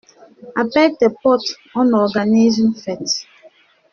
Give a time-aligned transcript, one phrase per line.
[0.55, 3.27] Appelle tes potes on organise une fête.